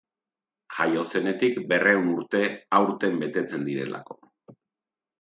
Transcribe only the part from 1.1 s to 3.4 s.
zenetik berrehun urte aurten